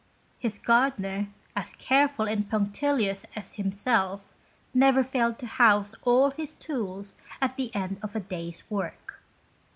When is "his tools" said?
6.31-7.19